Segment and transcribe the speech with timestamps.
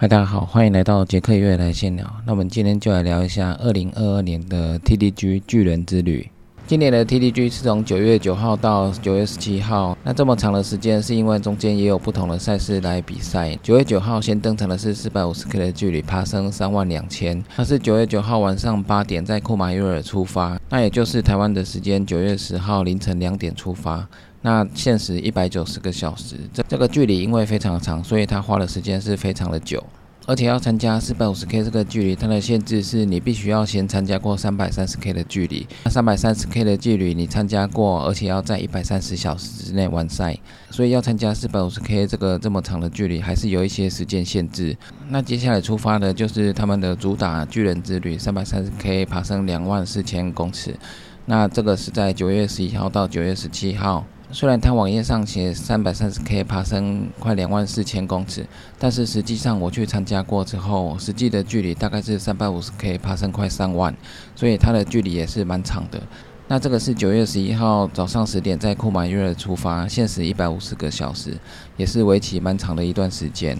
[0.00, 2.06] 嗨，大家好，欢迎来到杰克月来闲聊。
[2.24, 6.30] 那我们今天就来聊一下二零二二年的 TDG 巨人之旅。
[6.68, 13.58] 今年的 TDG 是从九月九号到九月十七号，那这么长的时间是因为中间也有不同的赛事来比赛。
[13.60, 17.42] 九月九号先登场的是四百五十 K 的距离，爬升三万两千。
[17.56, 24.06] 它是九月九号晚上八点在库马约尔出发，那也就是台湾的时间九月十号凌晨两点出发。
[24.42, 29.84] 那限时一百九十个小时，这这个距离因为非常长，所以它花的时间是非常的久。
[30.26, 35.66] 而且要参加四百五十 K 这个距离，它的限制是你必须要先参加过三百三十 K 的距离。
[35.84, 40.38] 那三百三十 K 的距离你参加过，而且要在一百三十小时之内完赛，
[40.70, 44.76] 所以要参加四百五十 K 这个这么长的距离，还是有一些时间限制。
[45.08, 50.76] 那接下来出发的就是他们的主打巨人之旅，三百三十 K 爬升两万四千公尺。
[51.24, 54.04] 那这个是在九月十一号到九月十七号。
[54.30, 58.46] 虽然它网页上写三百三十 K 爬升快两万四千公尺，
[58.78, 63.96] 但是实际上我去参加过之后，实际的距离大概是三百五十 K 爬升快三万，
[64.36, 66.00] 所以它的距离也是蛮长的。
[66.46, 71.38] 那这个是九月十一号早上十点在库马约尔出发，限时一百五十个小时，
[71.78, 73.58] 也是为期蛮长的一段时间。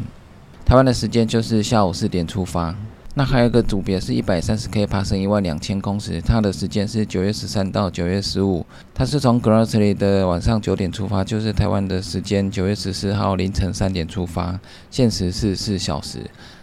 [0.67, 2.75] 台湾的时间就是下午四点出发。
[3.19, 16.21] 那还有一个组别是一百三十 K 爬升一万两千公尺，它的时间是九月十三到九月十五，它是从 Grossley 的晚上九点出发，就是台湾的时间九月十四号凌晨三点出发，限时是四小时。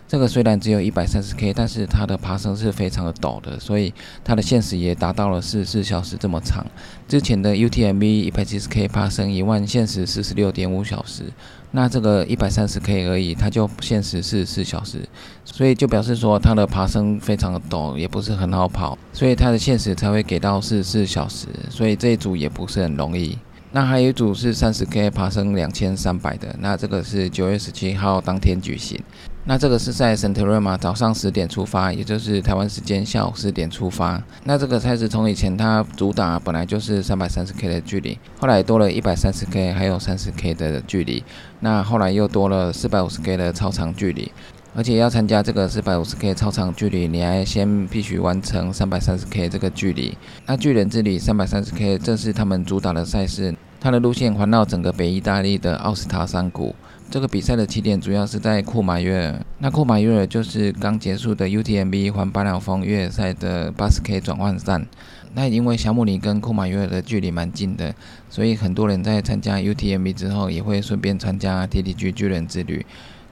[0.08, 3.92] 这个虽然只有一百三十 K，但是它的爬升是非常的陡的，所以
[4.24, 6.64] 它的限时也达到了四十四小时这么长。
[7.08, 11.24] 之前的 UTMB 一百七十 K 爬升一万，限时四十六点五小时，
[11.72, 15.00] 那这个一百三十 K 而已，它就限时四十四小时，
[15.44, 23.36] 所以就表示说它的爬升非常的陡，也不是很好跑，所以它的限时才会给到四十四小时，所以这一组也不是很容易。
[23.76, 28.98] 那还有一组是三十 K 爬升两千三百的，那这个是九月十七号当天举行。
[29.44, 34.24] 那这个是在圣特瑞玛早上十点出发，也就是台湾时间下午四点出发。
[34.46, 41.22] 那这个赛事从以前它主打本来就是三百三十 K 的距离，后来多了一百三十 K，还有三十 K 的距离。
[41.60, 44.32] 那后来又多了四百五十 K 的超长距离。
[44.78, 50.18] 而且要参加这个四百五十 K 超长距离，你还先必须完成三百三十 K 这个距离。
[50.46, 56.74] 那巨人之旅三百三十 K，这是他们主打的赛事，它的路线环绕整个北意大利的奥斯塔山谷。
[57.12, 64.88] 这个比赛的起点主要是在库马约尔，那库马约尔就是刚结束的 UTMB 环巴两峰越野赛的八十 K 转换站。
[65.36, 67.94] 那因为小姆尼跟库马约尔的距离蛮近的，
[68.28, 72.84] 所以很多人在参加 UTMB 之后，也会顺便参加 TTG 巨人之旅。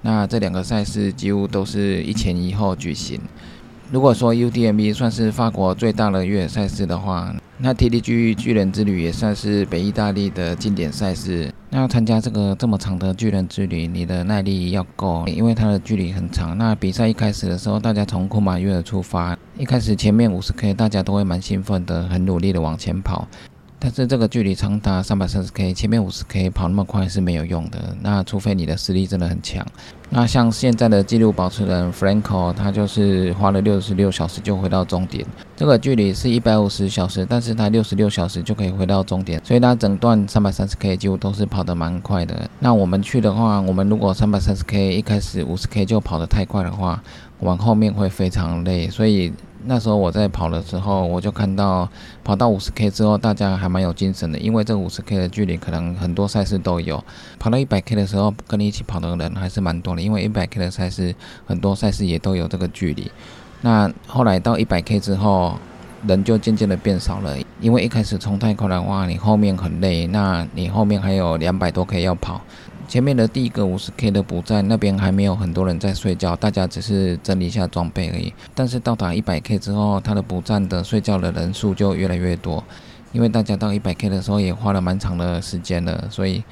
[0.03, 3.19] 那这两个赛事几乎都是一前一后举行。
[3.93, 11.53] 如果说 UTMB 算是法国最大的越野赛事的话，那 TDG 巨人之旅也算是北意大利的经典赛事。
[11.69, 16.57] 那要参加这个这么长的巨人之旅，你的耐力要够，因为它的距离很长。
[16.57, 23.27] 那比赛一开始的时候，大家从库马约尔出发，一开始前面五十 K，大家都会蛮兴奋的，很努力的往前跑。
[23.85, 27.93] 但是这个距离长达三百三十 K，前面五十 K 跑那么快是没有用的。
[28.01, 29.61] 那除非你的实力真的很强。
[30.09, 35.25] 那像现在的纪录保持人 Franco，他就是花了六十六小时就回到终点。
[35.57, 42.49] 这个距离是一百五十小时，但是他六十六小时就可以回到终点，所以他整段三百三十 K 几乎都是跑得蛮快的。
[42.59, 47.03] 那我们去的话，我们如果三百三十 K 一开始五十 K 就跑得太快的话，
[47.41, 49.33] 往后面会非常累，所以。
[49.65, 51.87] 那时候我在跑的时候，我就看到
[52.23, 57.03] 跑到五十 K 之后，大家还蛮有精神的，因为这五十 K 的距离可能很多赛事都有。
[57.39, 61.15] 跑到一百 K 的时候，跟你一起跑的人还是蛮多的，因为一百 K 的赛事
[61.45, 63.11] 很多赛事也都有这个距离。
[63.61, 65.57] 那后来到一百 K 之后，
[66.05, 72.41] 人就渐渐的变少了，因为一开始冲太快的话，你后面很累，那你后面还有两百多 K 要跑。
[72.87, 78.31] 前面的第一个五十 K 的补站那边还没有很多人在睡觉，大家只是整理一下装备而已。
[78.53, 82.63] 但是到达一百 K 之后，它的补站的睡觉的人数就越来越多，
[83.11, 86.43] 因为大家到一百 K 的时候也花了蛮长的时间了，所以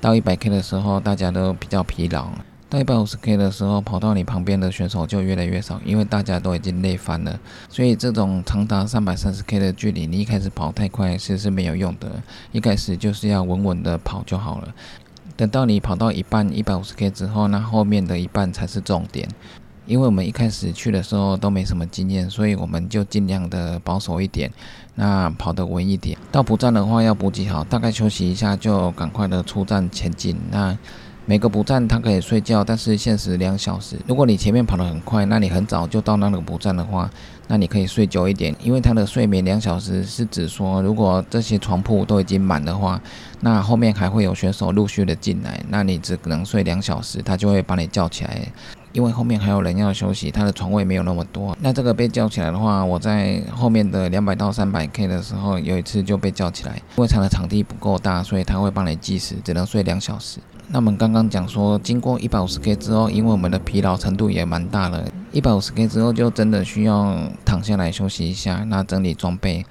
[0.00, 2.28] 到一百 K 的时候大家都比较疲劳。
[2.68, 7.38] 到一百五十 K 的时候，跑到你旁边的选手就越来越少，因为大家都已经累翻了。
[7.68, 14.74] 所以这种长达三百三十 K 的距离，你一开始跑太快其实是没有用的，一开始就是要稳稳的跑就好了。
[15.36, 19.28] 等到你跑到一半一百五十 K 之后，那后面的一半才是重点。
[19.84, 24.50] 因为我们一开始去的时候都没什么经验，所以我们就尽量的保守一点，
[24.96, 26.18] 那跑得稳一点。
[26.32, 30.36] 到补站的话要补给好，大概休息一下就赶快的出站前进。
[30.50, 30.76] 那
[31.28, 33.96] 每个补站他可以睡觉，但是限时两小时。
[34.06, 37.10] 如果你前面跑得很快，那你很早就到那个补站的话，
[37.48, 43.00] 那你可以睡久一点，因为他的睡眠两小时是指说，如果这些床铺都已经满的话，
[43.40, 48.46] 那后面还会有选手陆续的进来，那你只能睡两小时，他就会把你叫起来。
[48.96, 51.54] 因为后面还有人要休息，他的床位没有那么多。
[51.60, 60.38] 那这个被叫起来的话，我在后面的两百到三百 K 的时候，有一次就被叫起来，因为场的场地不够大，所以他会帮你计时，只能睡两小时。
[60.68, 69.66] 那我们刚刚讲说，经过一百五十 K 之后，因为我们的疲劳程度也蛮大了，一百五十 K 之后就真的需要躺下来休息一下，那整理装备。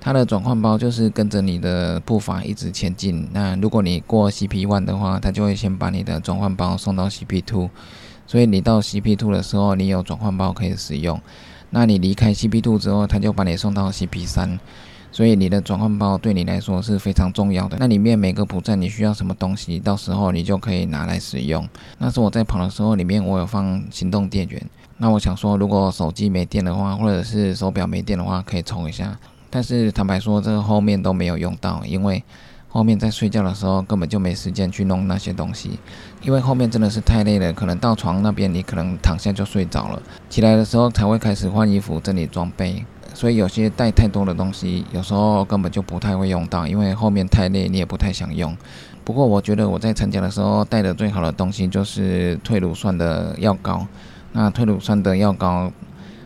[0.00, 3.28] 它的转换包就是跟着你的步伐一直前进。
[3.32, 7.70] 那如果你过 CP One 的话，它就会先把你的转换包送到 CP Two。
[8.32, 11.20] 所以你到 CP Two 的时候，你有转换包可以使用。
[11.68, 14.58] 那你离开 CP Two 之后，他就把你送到 CP 三。
[15.10, 17.76] 所以你的转换包对你来说是非常重要的。
[17.78, 21.68] 那里面每个补站你需要什么东西，到时候你就可以拿来使用。
[21.98, 24.66] 那是我在跑的时候，里面我有放行动电源。
[24.96, 29.14] 那我想说，如果手机没电的话，或者是手表没电的话，可以充一下。
[29.50, 32.24] 但是坦白说，这个后面都没有用到，因为。
[32.72, 35.78] 后面在睡觉的时候根本就没时间去弄那些东西，
[36.22, 42.82] 因为后面真的是太累了，可能到床那边你可能躺下就睡着了，起来的时候才会开始换衣服、整理装备，
[43.12, 48.56] 所以有些带太多的东西，有时候根本就不太会用到，因为后面太累，你也不太想用。
[49.04, 53.86] 不过我觉得我在参加的时候带的最好的东西就是退乳酸的药膏。
[54.32, 55.70] 那退乳酸的药膏，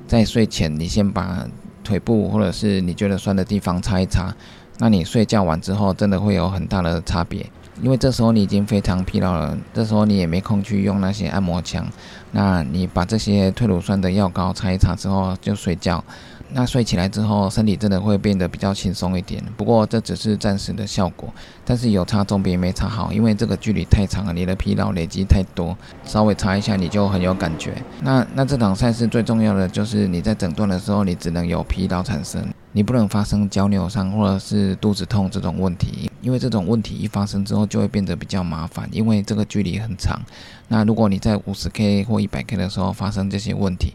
[0.07, 1.45] 在睡前你先把
[1.83, 4.33] 腿部或者是你觉得酸的地方擦一擦。
[4.79, 7.45] 那你睡觉完之后，真的会有很大的差别，
[7.81, 11.87] 因为这时候你已经非常疲劳了，这时候你也没空去用那些按摩枪，
[12.33, 16.03] 那你把这些退乳酸的药膏擦一擦之后就睡觉。
[16.49, 19.43] 那睡起来之后，身体真的会变得比较轻松一点。
[19.57, 21.29] 不过这只是暂时的效果，
[21.65, 27.73] 但是有差总比没差好，因为这个距离太长了，你的疲劳累积太多，稍微擦一下你就很有感觉。
[28.01, 32.41] 那那这场赛事最重要的就是你在整段的时候，你只能有疲劳产生，
[32.77, 40.21] 你不能发生脚扭伤或者是肚子痛这种问题，因为这种问题一发生之后就会变得比较麻烦，因为这个距离很长。
[40.69, 43.95] 那如果你在五十 K 或一百 K 的时候发生这些问题，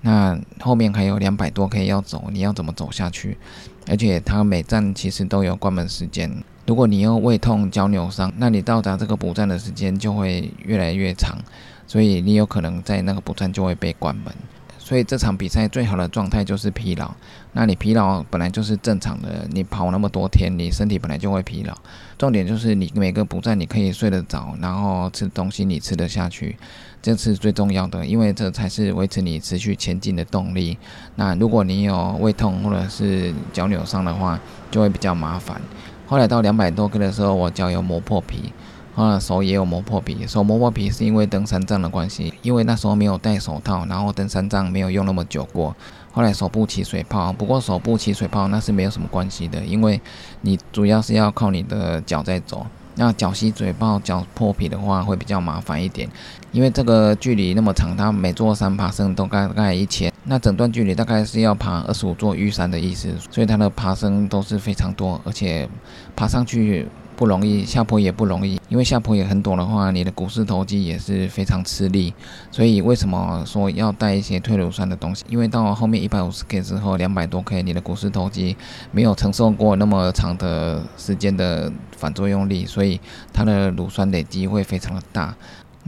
[0.00, 3.38] 那后面还有两百多 K 要走，你要怎么走下去？
[3.86, 6.28] 而且它每站其实都有关门时间。
[6.66, 11.38] 如果你又胃痛、脚扭伤，那你到达这个补站的时间就会越来越长，
[11.86, 14.34] 所以你有可能在那个补站就会被关门。
[14.78, 17.12] 所以这场比赛最好的状态就是疲劳。
[17.58, 21.74] 那你疲劳本来就是正常的，你跑那么多天，你身体本来就会疲劳。
[22.18, 26.54] 重点就是你每个补站你可以睡得着，然后吃东西你吃得下去，
[27.00, 30.76] 这是最重要的，因为这才是维持你持续前进的动力。
[31.14, 34.38] 那如果你有胃痛或者是脚扭伤的话，
[34.70, 35.58] 就会比较麻烦。
[36.06, 38.52] 后来到两百多个的时候，我脚有磨破皮。
[38.96, 45.76] 啊，手也有磨破皮，手磨破皮是因为登山杖的关系，因为那时候没有戴手套，然后登山杖没有用那么久过，
[46.12, 47.30] 后来手部起水泡。
[47.30, 50.00] 不过手部起水泡那是没有什么关系的，因为
[50.40, 52.66] 你主要是要靠你的脚在走。
[52.94, 56.08] 那脚起水泡、脚破皮的话会比较麻烦一点，
[56.50, 65.68] 因为这个距离那么长，它每座山爬升都大概一千，那整段距离大概是要爬二十五座玉山的意思，所以它的爬升都是非常多，而且
[66.16, 66.88] 爬上去。
[67.16, 72.12] 不容易，下坡也不容易，因为下坡也很陡的话，你的股四头肌也是非常吃力。
[72.50, 75.24] 所以为什么说要带一些退乳酸的东西？
[75.28, 78.54] 因为到后面一百五十 K 之后，两百多 K，你的股四头肌
[78.92, 83.00] 没有承受过那么长的时间的反作用力，所以
[83.32, 85.34] 它的乳酸累积会非常的大。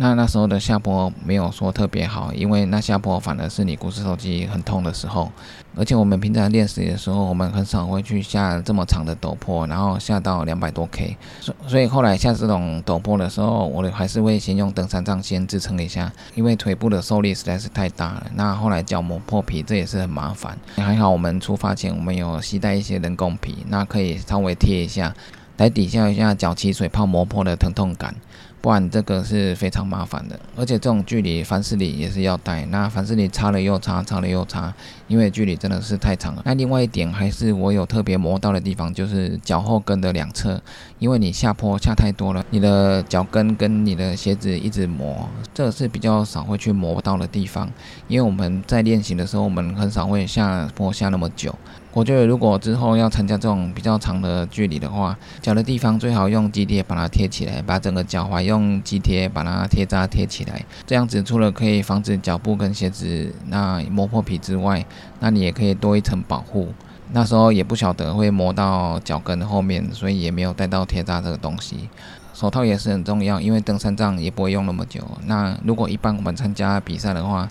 [0.00, 5.30] 那那时候的下坡没有说特别好，因为那下坡反而是你股四头肌很痛的时候。
[5.76, 11.16] 而且我们平常练习的时候，我们很少会去下这么长的陡坡，然后下到两百多 K。
[11.40, 18.26] 所所以后来下这种陡坡的时候，我还是会先用登山杖先支撑一下，因为腿部的受力实在是太大了。
[18.34, 20.56] 那后来脚磨破皮，这也是很麻烦。
[20.76, 25.12] 还好我们出发前我们有携带一些人工皮，那可以稍微贴一下，
[25.56, 28.14] 来抵消一下脚起水泡磨破的疼痛感。
[28.60, 34.74] 不然这个是非常麻烦的，而且这种距离凡士林也是要带，那凡士林擦了又擦，擦了又擦，
[35.06, 36.42] 因为距离真的是太长了。
[36.44, 40.60] 那另外一点还是我有特别磨到的地方，就是脚后跟的两侧，
[40.98, 47.70] 因为你下坡下太多了，你的脚跟跟你的鞋子一直磨，这是比较少会去磨到的地方，
[48.08, 51.54] 因为我们在练习的时候，我们很少会下坡下那么久。
[51.98, 60.64] 我觉得如果之后要参加这种比较长的距离的话，脚的地方最好用肌贴把它贴起来，把整个脚踝用肌贴把它贴扎贴起来。
[60.86, 64.86] 这样子除了可以防止脚部跟鞋子那磨破皮之外，
[65.18, 66.68] 那你也可以多一层保护。
[67.10, 71.88] 那时候也不晓得会磨到脚跟后面，所以也没有带到贴扎这个东西。
[72.32, 75.02] 手套也是很重要，因为登山杖也不会用那么久。
[75.26, 77.48] 那如果一般我们参加比赛的话，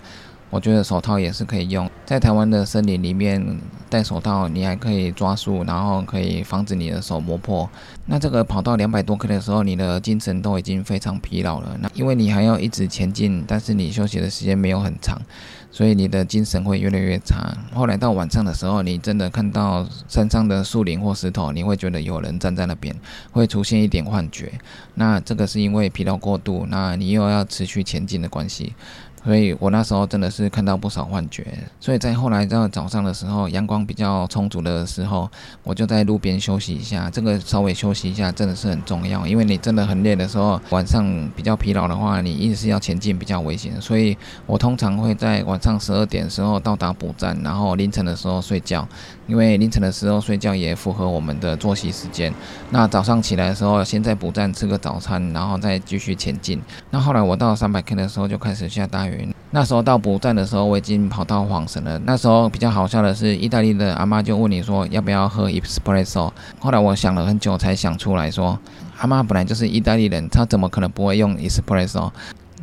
[0.50, 1.88] 我觉得手套也是可以用。
[2.06, 7.68] 在台湾的森林里面戴手套，你还可以抓树，然后可以防止你的手磨破。
[8.06, 11.76] 那这个跑到两百多克的时候，你的精神都已经非常疲劳了。
[11.80, 15.20] 那因为你还要一直前进，但是你休息的时间没有很长，
[15.70, 17.54] 所以你的精神会越来越差。
[17.74, 22.94] 后来到晚上的时候，你真的看到山上的树林或石头，你会觉得有人站在那边，
[23.30, 24.50] 会出现一点幻觉。
[24.94, 28.72] 那这个是因为疲劳过度，那你又要持续前进的关系。
[29.24, 31.46] 所以我那时候真的是看到不少幻觉，
[31.78, 35.28] 所以在后来到早上的时候，阳光比较充足的时候，
[35.62, 37.10] 我就在路边休息一下。
[37.10, 41.04] 这个稍微休息一下真的是很重要，因为你真的很累的时候，晚上
[41.36, 43.78] 比较疲劳的话，你一直是要前进比较危险。
[43.82, 48.88] 所以我通常会在晚上十二点时候到达补站，然后凌晨的时候睡觉，
[49.26, 52.32] 因为凌晨的时候睡觉也符合我们的作息时间。
[52.70, 56.62] 那早上起来的时候，先在补站吃个早餐，然后再继续前进。
[56.90, 59.17] 那后来我到三百 K 的时候就开始下大雨。
[59.50, 61.98] 那时候到补站的时候，我已经跑到晃神了。
[62.00, 66.30] 那时候比较好笑的是，意大利的阿妈就问你说要不要喝 espresso。
[66.58, 68.58] 后来我想了很久才想出来说，
[68.98, 72.10] 阿妈本来就是意大利人，她怎么可能不会用 espresso？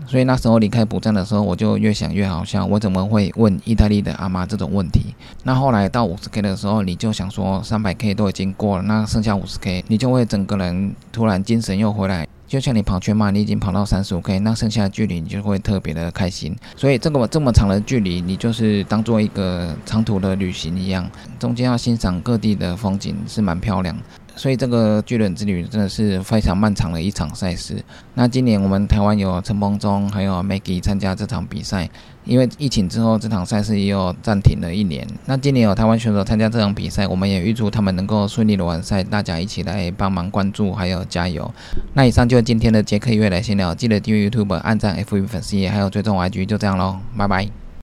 [0.07, 5.15] 所以那时候离开补站的时候，我就越想越好笑，我怎么会问意大利的阿妈这种问题？
[5.41, 12.27] 那后来到五十 K 的时候，你就想说三百 K 都已经过了，那剩下五十 K，你就会整个人突然精神又回来。
[12.47, 16.55] 就像你跑全马，你已经跑到三十五 K，那剩下的距离你就会特别的开心。
[16.75, 21.09] 所以这个这么长的距离，你就是当做一个长途的旅行一样，
[21.39, 23.97] 中间要欣赏各地的风景是蛮漂亮。
[24.35, 27.83] 所以这个巨人之旅真的是非常漫长的一场赛事。
[28.13, 31.89] 那今年我们台湾有陈鹏忠还有 Maggie 参加这场比赛，
[32.25, 35.07] 因为疫情之后这场赛事又暂停了一年。
[35.25, 41.49] 那今年有台湾选手参加这场比赛，我们也预祝他们能够顺利的完赛，大家一起来帮忙关注还有加油。
[41.93, 47.64] 那以上就是今天的杰克月来闲聊，记得订阅 YouTube、按赞 FB 粉丝页，还有追踪 IG，就这样喽，拜拜。